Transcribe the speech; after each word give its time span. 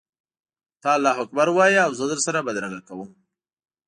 ته 0.81 0.89
الله 0.95 1.13
اکبر 1.23 1.47
ووایه 1.49 1.81
او 1.85 1.91
زه 1.99 2.05
در 2.11 2.19
سره 2.25 2.39
بدرګه 2.47 2.79
کوم. 2.87 3.09